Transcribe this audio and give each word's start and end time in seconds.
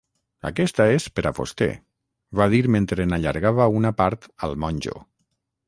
"Aquesta 0.49 0.87
és 0.93 1.05
per 1.19 1.23
a 1.29 1.31
vostè", 1.39 1.67
va 2.41 2.49
dir 2.55 2.63
mentre 2.77 3.07
n'allargava 3.13 3.71
una 3.83 3.95
part 4.03 4.29
al 4.49 4.61
monjo. 4.67 4.99